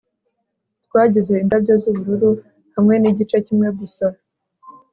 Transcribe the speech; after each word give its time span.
twagize 0.85 1.33
indabyo 1.43 1.73
z'ubururu 1.81 2.31
hamwe 2.75 2.95
nigice 2.97 3.37
kimwe 3.45 3.69
gusa 3.79 4.05